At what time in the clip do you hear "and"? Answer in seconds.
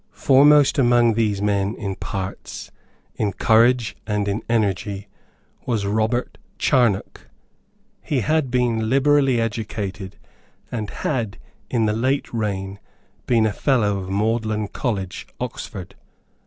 4.07-4.27, 10.71-10.89